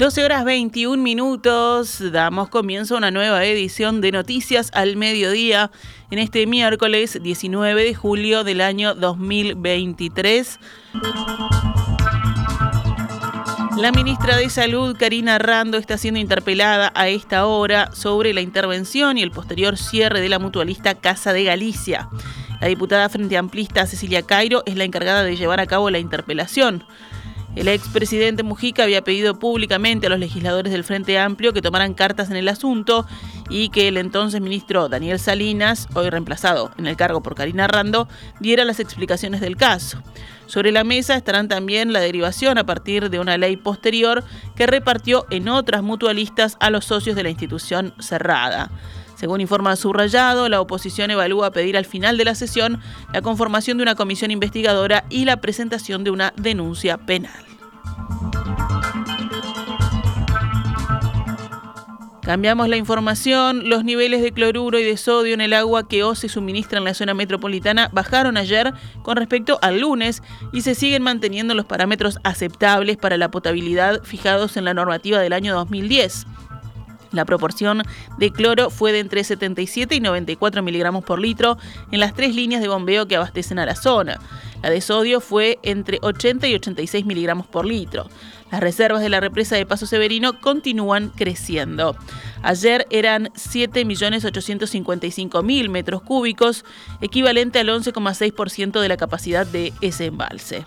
[0.00, 5.70] 12 horas 21 minutos, damos comienzo a una nueva edición de Noticias al Mediodía
[6.10, 10.58] en este miércoles 19 de julio del año 2023.
[13.76, 19.18] La ministra de Salud, Karina Rando, está siendo interpelada a esta hora sobre la intervención
[19.18, 22.08] y el posterior cierre de la mutualista Casa de Galicia.
[22.62, 26.84] La diputada Frente Amplista Cecilia Cairo es la encargada de llevar a cabo la interpelación.
[27.56, 32.30] El expresidente Mujica había pedido públicamente a los legisladores del Frente Amplio que tomaran cartas
[32.30, 33.06] en el asunto
[33.48, 38.08] y que el entonces ministro Daniel Salinas, hoy reemplazado en el cargo por Karina Rando,
[38.38, 40.00] diera las explicaciones del caso.
[40.46, 44.24] Sobre la mesa estarán también la derivación a partir de una ley posterior
[44.54, 48.70] que repartió en otras mutualistas a los socios de la institución cerrada.
[49.20, 52.80] Según informa Subrayado, la oposición evalúa pedir al final de la sesión
[53.12, 57.44] la conformación de una comisión investigadora y la presentación de una denuncia penal.
[62.22, 63.68] Cambiamos la información.
[63.68, 66.94] Los niveles de cloruro y de sodio en el agua que OCE suministra en la
[66.94, 68.72] zona metropolitana bajaron ayer
[69.02, 74.56] con respecto al lunes y se siguen manteniendo los parámetros aceptables para la potabilidad fijados
[74.56, 76.24] en la normativa del año 2010.
[77.12, 77.82] La proporción
[78.18, 81.58] de cloro fue de entre 77 y 94 miligramos por litro
[81.90, 84.18] en las tres líneas de bombeo que abastecen a la zona.
[84.62, 88.08] La de sodio fue entre 80 y 86 miligramos por litro.
[88.52, 91.96] Las reservas de la represa de Paso Severino continúan creciendo.
[92.42, 96.64] Ayer eran 7.855.000 metros cúbicos,
[97.00, 100.64] equivalente al 11,6% de la capacidad de ese embalse.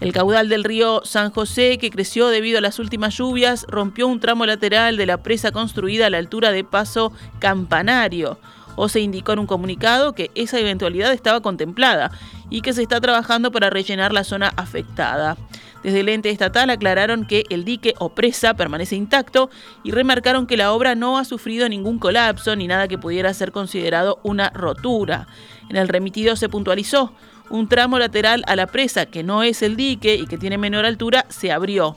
[0.00, 4.20] El caudal del río San José, que creció debido a las últimas lluvias, rompió un
[4.20, 8.38] tramo lateral de la presa construida a la altura de Paso Campanario.
[8.76, 12.10] O se indicó en un comunicado que esa eventualidad estaba contemplada
[12.50, 15.36] y que se está trabajando para rellenar la zona afectada.
[15.84, 19.50] Desde el ente estatal aclararon que el dique o presa permanece intacto
[19.84, 23.52] y remarcaron que la obra no ha sufrido ningún colapso ni nada que pudiera ser
[23.52, 25.28] considerado una rotura.
[25.68, 27.12] En el remitido se puntualizó
[27.50, 30.86] un tramo lateral a la presa, que no es el dique y que tiene menor
[30.86, 31.96] altura, se abrió.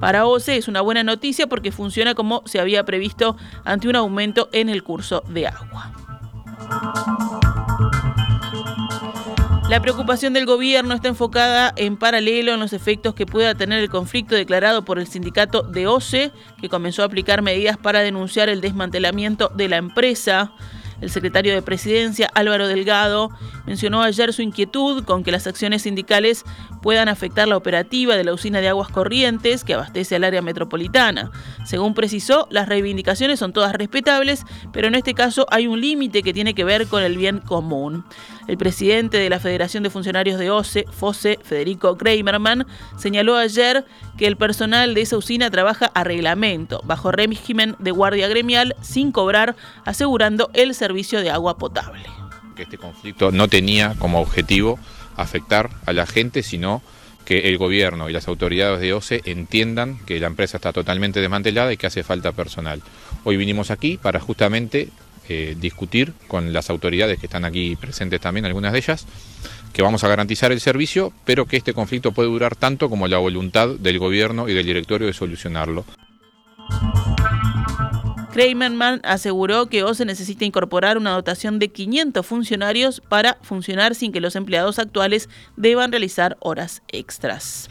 [0.00, 4.48] Para OCE es una buena noticia porque funciona como se había previsto ante un aumento
[4.52, 5.92] en el curso de agua.
[9.68, 13.90] La preocupación del gobierno está enfocada en paralelo en los efectos que pueda tener el
[13.90, 18.62] conflicto declarado por el sindicato de OCE, que comenzó a aplicar medidas para denunciar el
[18.62, 20.52] desmantelamiento de la empresa.
[21.02, 23.30] El secretario de Presidencia, Álvaro Delgado,
[23.68, 26.44] mencionó ayer su inquietud con que las acciones sindicales
[26.80, 31.30] puedan afectar la operativa de la usina de aguas corrientes que abastece al área metropolitana.
[31.66, 36.32] Según precisó, las reivindicaciones son todas respetables, pero en este caso hay un límite que
[36.32, 38.06] tiene que ver con el bien común.
[38.46, 43.84] El presidente de la Federación de Funcionarios de OCE, FOSE, Federico Kramerman, señaló ayer
[44.16, 49.12] que el personal de esa usina trabaja a reglamento, bajo régimen de guardia gremial, sin
[49.12, 52.17] cobrar, asegurando el servicio de agua potable
[52.58, 54.80] que este conflicto no tenía como objetivo
[55.16, 56.82] afectar a la gente, sino
[57.24, 61.72] que el gobierno y las autoridades de OCE entiendan que la empresa está totalmente desmantelada
[61.72, 62.82] y que hace falta personal.
[63.22, 64.88] Hoy vinimos aquí para justamente
[65.28, 69.06] eh, discutir con las autoridades que están aquí presentes también, algunas de ellas,
[69.72, 73.18] que vamos a garantizar el servicio, pero que este conflicto puede durar tanto como la
[73.18, 75.84] voluntad del gobierno y del directorio de solucionarlo.
[78.38, 84.20] Kramerman aseguró que OCE necesita incorporar una dotación de 500 funcionarios para funcionar sin que
[84.20, 87.68] los empleados actuales deban realizar horas extras.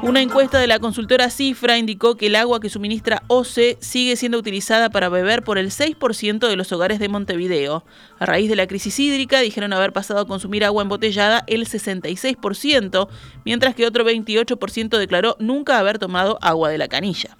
[0.00, 4.38] Una encuesta de la consultora Cifra indicó que el agua que suministra OCE sigue siendo
[4.38, 7.84] utilizada para beber por el 6% de los hogares de Montevideo.
[8.18, 13.08] A raíz de la crisis hídrica dijeron haber pasado a consumir agua embotellada el 66%,
[13.44, 17.36] mientras que otro 28% declaró nunca haber tomado agua de la canilla.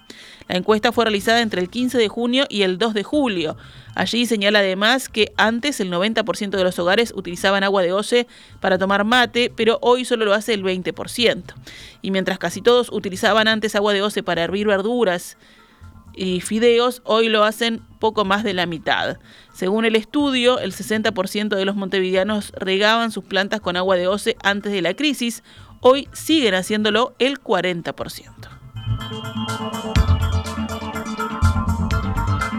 [0.49, 3.56] La encuesta fue realizada entre el 15 de junio y el 2 de julio.
[3.94, 8.26] Allí señala además que antes el 90% de los hogares utilizaban agua de OCE
[8.61, 11.43] para tomar mate, pero hoy solo lo hace el 20%.
[12.02, 15.37] Y mientras casi todos utilizaban antes agua de OCE para hervir verduras,
[16.17, 19.19] y fideos, hoy lo hacen poco más de la mitad.
[19.52, 24.37] Según el estudio, el 60% de los montevideanos regaban sus plantas con agua de OCE
[24.43, 25.44] antes de la crisis,
[25.81, 28.56] hoy siguen haciéndolo el 40%.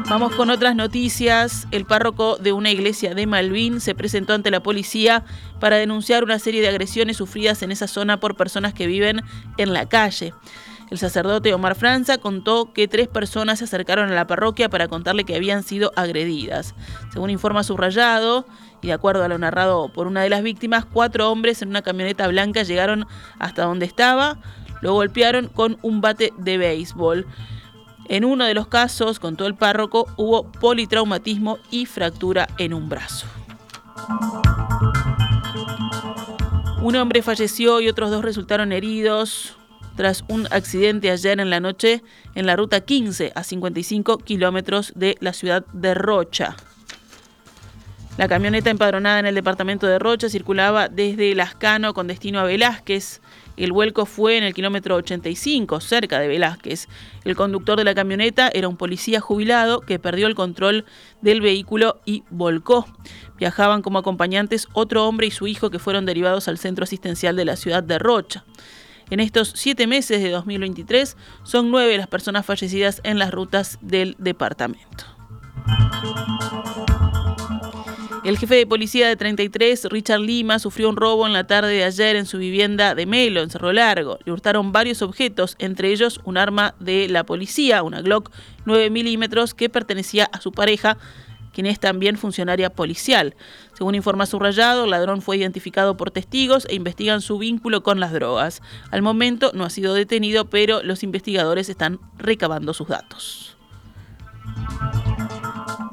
[0.10, 1.68] Vamos con otras noticias.
[1.72, 5.26] El párroco de una iglesia de Malvin se presentó ante la policía
[5.60, 9.22] para denunciar una serie de agresiones sufridas en esa zona por personas que viven
[9.58, 10.34] en la calle.
[10.90, 15.26] El sacerdote Omar Franza contó que tres personas se acercaron a la parroquia para contarle
[15.26, 16.74] que habían sido agredidas.
[17.12, 18.46] Según informa subrayado,
[18.82, 21.82] y de acuerdo a lo narrado por una de las víctimas, cuatro hombres en una
[21.82, 23.06] camioneta blanca llegaron
[23.40, 24.40] hasta donde estaba,
[24.82, 27.26] lo golpearon con un bate de béisbol.
[28.10, 33.28] En uno de los casos, contó el párroco, hubo politraumatismo y fractura en un brazo.
[36.82, 39.58] Un hombre falleció y otros dos resultaron heridos
[39.98, 42.04] tras un accidente ayer en la noche
[42.36, 46.56] en la ruta 15 a 55 kilómetros de la ciudad de Rocha.
[48.18, 53.22] La camioneta empadronada en el departamento de Rocha circulaba desde Lascano con destino a Velázquez.
[53.58, 56.88] El vuelco fue en el kilómetro 85, cerca de Velázquez.
[57.26, 60.86] El conductor de la camioneta era un policía jubilado que perdió el control
[61.22, 62.86] del vehículo y volcó.
[63.40, 67.46] Viajaban como acompañantes otro hombre y su hijo que fueron derivados al centro asistencial de
[67.46, 68.46] la ciudad de Rocha.
[69.10, 74.16] En estos siete meses de 2023 son nueve las personas fallecidas en las rutas del
[74.20, 75.06] departamento.
[78.28, 81.86] El jefe de policía de 33, Richard Lima, sufrió un robo en la tarde de
[81.86, 84.20] ayer en su vivienda de Melo, en Cerro Largo.
[84.26, 88.30] Le hurtaron varios objetos, entre ellos un arma de la policía, una Glock
[88.66, 90.98] 9 milímetros que pertenecía a su pareja,
[91.54, 93.34] quien es también funcionaria policial.
[93.78, 98.12] Según informa Subrayado, el ladrón fue identificado por testigos e investigan su vínculo con las
[98.12, 98.62] drogas.
[98.92, 103.56] Al momento no ha sido detenido, pero los investigadores están recabando sus datos.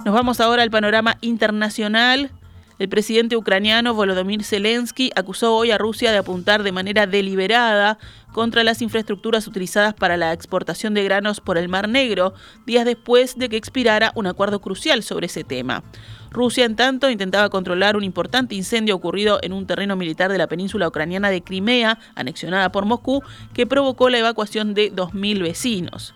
[0.05, 2.31] Nos vamos ahora al panorama internacional.
[2.79, 7.97] El presidente ucraniano Volodymyr Zelensky acusó hoy a Rusia de apuntar de manera deliberada
[8.35, 12.35] contra las infraestructuras utilizadas para la exportación de granos por el Mar Negro,
[12.67, 15.83] días después de que expirara un acuerdo crucial sobre ese tema.
[16.31, 20.49] Rusia, en tanto, intentaba controlar un importante incendio ocurrido en un terreno militar de la
[20.49, 23.23] península ucraniana de Crimea, anexionada por Moscú,
[23.55, 26.15] que provocó la evacuación de 2.000 vecinos.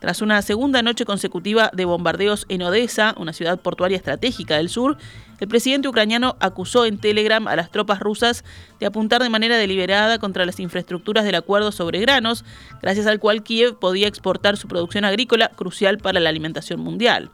[0.00, 4.96] Tras una segunda noche consecutiva de bombardeos en Odessa, una ciudad portuaria estratégica del sur,
[5.40, 8.44] el presidente ucraniano acusó en Telegram a las tropas rusas
[8.78, 12.44] de apuntar de manera deliberada contra las infraestructuras del acuerdo sobre granos,
[12.80, 17.30] gracias al cual Kiev podía exportar su producción agrícola crucial para la alimentación mundial.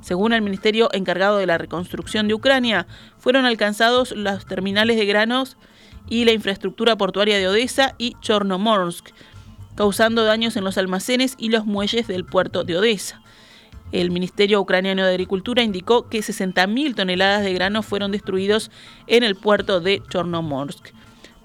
[0.00, 2.86] Según el ministerio encargado de la reconstrucción de Ucrania,
[3.18, 5.56] fueron alcanzados los terminales de granos
[6.08, 9.10] y la infraestructura portuaria de Odessa y Chornomorsk,
[9.80, 13.22] causando daños en los almacenes y los muelles del puerto de Odessa.
[13.92, 18.70] El Ministerio Ucraniano de Agricultura indicó que 60.000 toneladas de grano fueron destruidos
[19.06, 20.90] en el puerto de Chornomorsk.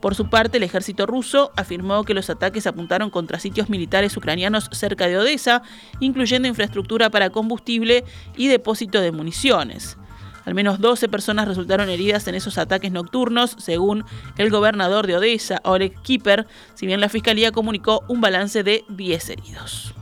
[0.02, 4.68] Por su parte, el ejército ruso afirmó que los ataques apuntaron contra sitios militares ucranianos
[4.74, 5.62] cerca de Odessa,
[6.02, 8.04] incluyendo infraestructura para combustible
[8.36, 9.98] y depósito de municiones.
[10.45, 14.06] Al menos 12 personas resultaron heridas en esos ataques nocturnos, según
[14.38, 19.30] el gobernador de Odessa, Oleg Kiper, si bien la fiscalía comunicó un balance de 10
[19.30, 19.95] heridos.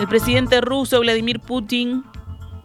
[0.00, 2.04] El presidente ruso Vladimir Putin,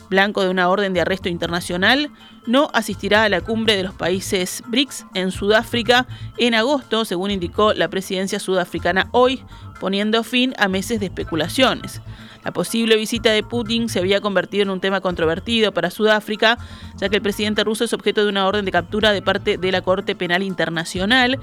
[0.10, 2.12] blanco de una orden de arresto internacional,
[2.48, 6.08] no asistirá a la cumbre de los países BRICS en Sudáfrica
[6.38, 9.44] en agosto, según indicó la presidencia sudafricana hoy,
[9.80, 12.02] poniendo fin a meses de especulaciones.
[12.44, 16.58] La posible visita de Putin se había convertido en un tema controvertido para Sudáfrica,
[16.98, 19.72] ya que el presidente ruso es objeto de una orden de captura de parte de
[19.72, 21.40] la Corte Penal Internacional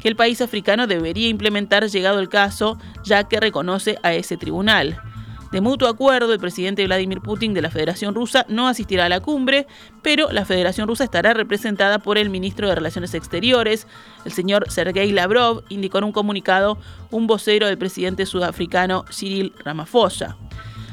[0.00, 5.00] que el país africano debería implementar llegado el caso, ya que reconoce a ese tribunal.
[5.52, 9.20] De mutuo acuerdo, el presidente Vladimir Putin de la Federación Rusa no asistirá a la
[9.20, 9.66] cumbre,
[10.02, 13.86] pero la Federación Rusa estará representada por el ministro de Relaciones Exteriores,
[14.26, 16.76] el señor Sergei Lavrov, indicó en un comunicado
[17.10, 20.36] un vocero del presidente sudafricano Cyril Ramaphosa.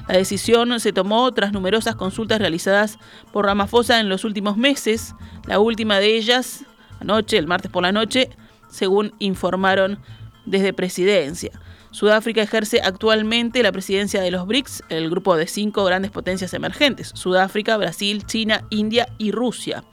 [0.08, 2.98] La decisión se tomó tras numerosas consultas realizadas
[3.34, 5.16] por Ramaphosa en los últimos meses,
[5.48, 6.64] la última de ellas
[7.00, 8.30] anoche, el martes por la noche,
[8.70, 10.00] según informaron
[10.46, 11.52] desde presidencia.
[11.96, 17.14] Sudáfrica ejerce actualmente la presidencia de los BRICS, el grupo de cinco grandes potencias emergentes,
[17.16, 19.86] Sudáfrica, Brasil, China, India y Rusia.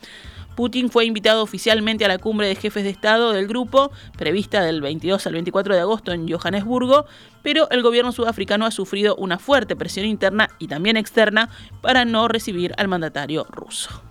[0.57, 4.81] Putin fue invitado oficialmente a la cumbre de jefes de Estado del grupo, prevista del
[4.81, 7.07] 22 al 24 de agosto en Johannesburgo,
[7.45, 11.51] pero el gobierno sudafricano ha sufrido una fuerte presión interna y también externa
[11.83, 14.03] para no recibir al mandatario ruso.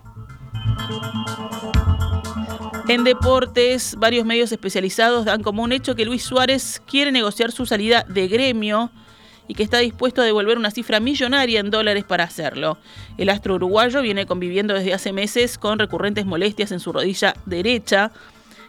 [2.91, 7.65] En deportes, varios medios especializados dan como un hecho que Luis Suárez quiere negociar su
[7.65, 8.91] salida de gremio
[9.47, 12.77] y que está dispuesto a devolver una cifra millonaria en dólares para hacerlo.
[13.17, 18.11] El astro uruguayo viene conviviendo desde hace meses con recurrentes molestias en su rodilla derecha.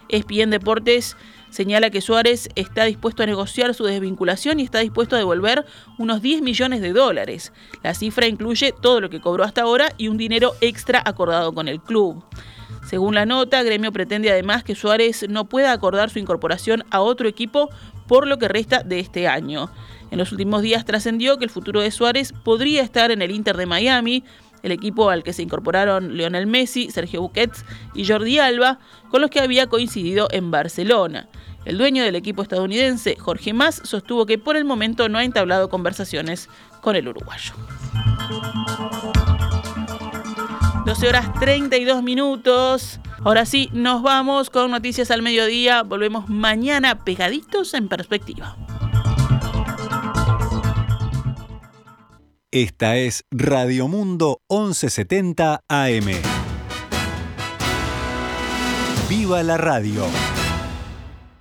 [0.08, 1.16] ESPN Deportes
[1.50, 5.66] señala que Suárez está dispuesto a negociar su desvinculación y está dispuesto a devolver
[5.98, 7.52] unos 10 millones de dólares.
[7.82, 11.66] La cifra incluye todo lo que cobró hasta ahora y un dinero extra acordado con
[11.66, 12.24] el club.
[12.84, 17.28] Según la nota, Gremio pretende además que Suárez no pueda acordar su incorporación a otro
[17.28, 17.70] equipo
[18.06, 19.70] por lo que resta de este año.
[20.10, 23.56] En los últimos días trascendió que el futuro de Suárez podría estar en el Inter
[23.56, 24.24] de Miami,
[24.62, 27.64] el equipo al que se incorporaron Lionel Messi, Sergio Busquets
[27.94, 28.78] y Jordi Alba,
[29.10, 31.28] con los que había coincidido en Barcelona.
[31.64, 35.68] El dueño del equipo estadounidense, Jorge Mas, sostuvo que por el momento no ha entablado
[35.68, 36.48] conversaciones
[36.80, 37.54] con el uruguayo.
[40.92, 43.00] 12 horas 32 minutos.
[43.24, 45.82] Ahora sí, nos vamos con noticias al mediodía.
[45.82, 48.58] Volvemos mañana pegaditos en perspectiva.
[52.50, 56.10] Esta es Radio Mundo 1170 AM.
[59.08, 60.04] ¡Viva la radio!